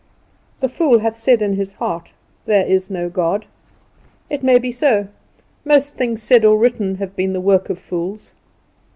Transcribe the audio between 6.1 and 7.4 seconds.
said or written have been the